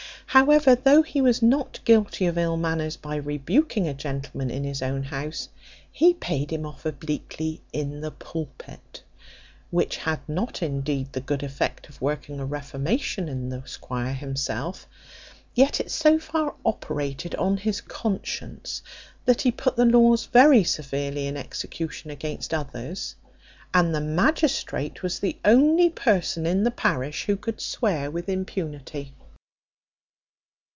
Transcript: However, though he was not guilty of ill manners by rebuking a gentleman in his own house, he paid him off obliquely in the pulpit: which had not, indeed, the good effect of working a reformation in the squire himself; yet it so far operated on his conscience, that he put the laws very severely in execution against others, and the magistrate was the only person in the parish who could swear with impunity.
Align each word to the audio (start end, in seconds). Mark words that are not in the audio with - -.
However, 0.27 0.75
though 0.75 1.01
he 1.01 1.19
was 1.19 1.41
not 1.41 1.81
guilty 1.83 2.25
of 2.25 2.37
ill 2.37 2.55
manners 2.55 2.95
by 2.95 3.17
rebuking 3.17 3.89
a 3.89 3.93
gentleman 3.93 4.49
in 4.49 4.63
his 4.63 4.81
own 4.81 5.03
house, 5.03 5.49
he 5.91 6.13
paid 6.13 6.51
him 6.53 6.65
off 6.65 6.85
obliquely 6.85 7.59
in 7.73 7.99
the 7.99 8.11
pulpit: 8.11 9.03
which 9.71 9.97
had 9.97 10.21
not, 10.29 10.63
indeed, 10.63 11.11
the 11.11 11.19
good 11.19 11.43
effect 11.43 11.89
of 11.89 11.99
working 12.01 12.39
a 12.39 12.45
reformation 12.45 13.27
in 13.27 13.49
the 13.49 13.61
squire 13.67 14.13
himself; 14.13 14.87
yet 15.53 15.81
it 15.81 15.91
so 15.91 16.17
far 16.17 16.55
operated 16.63 17.35
on 17.35 17.57
his 17.57 17.81
conscience, 17.81 18.81
that 19.25 19.41
he 19.41 19.51
put 19.51 19.75
the 19.75 19.83
laws 19.83 20.27
very 20.27 20.63
severely 20.63 21.27
in 21.27 21.35
execution 21.35 22.09
against 22.09 22.53
others, 22.53 23.15
and 23.73 23.93
the 23.93 23.99
magistrate 23.99 25.03
was 25.03 25.19
the 25.19 25.35
only 25.43 25.89
person 25.89 26.45
in 26.45 26.63
the 26.63 26.71
parish 26.71 27.25
who 27.25 27.35
could 27.35 27.59
swear 27.59 28.09
with 28.09 28.29
impunity. 28.29 29.13